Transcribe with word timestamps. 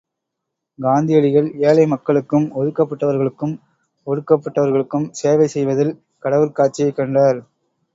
காந்தியடிகள் 0.79 1.49
ஏழை 1.63 1.85
மக்களுக்கும், 1.87 2.47
ஒதுக்கப்பட்டவர்களுக்கும், 2.55 3.55
ஒடுக்கப்பட்டவர்களுக்கும் 4.07 5.09
சேவை 5.21 5.49
செய்வதில் 5.49 5.95
கடவுட் 6.23 6.53
காட்சியைக் 6.53 6.99
கண்டார். 6.99 7.41